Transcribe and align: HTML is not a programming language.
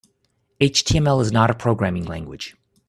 HTML 0.59 1.21
is 1.21 1.31
not 1.31 1.51
a 1.51 1.53
programming 1.53 2.05
language. 2.05 2.55